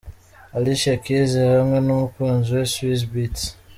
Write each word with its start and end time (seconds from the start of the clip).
Alicia 0.57 0.95
Keys 1.03 1.31
hamwe 1.59 1.77
n'umukuzi 1.81 2.49
we 2.57 2.63
Swizz 2.71 3.03
Beatz. 3.11 3.41